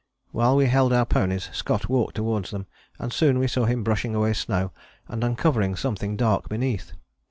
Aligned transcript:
While 0.31 0.55
we 0.55 0.65
held 0.65 0.93
our 0.93 1.05
ponies 1.05 1.47
Scott 1.53 1.87
walked 1.87 2.15
towards 2.15 2.49
them, 2.49 2.65
and 2.97 3.13
soon 3.13 3.37
we 3.37 3.45
saw 3.47 3.65
him 3.65 3.83
brushing 3.83 4.15
away 4.15 4.33
snow 4.33 4.71
and 5.07 5.23
uncovering 5.23 5.75
something 5.75 6.17
dark 6.17 6.49
beneath. 6.49 6.93